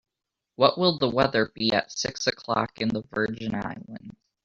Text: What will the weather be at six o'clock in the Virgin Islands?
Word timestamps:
What 0.55 0.79
will 0.79 0.97
the 0.97 1.07
weather 1.07 1.51
be 1.53 1.71
at 1.73 1.91
six 1.91 2.25
o'clock 2.25 2.81
in 2.81 2.87
the 2.89 3.03
Virgin 3.11 3.53
Islands? 3.53 4.15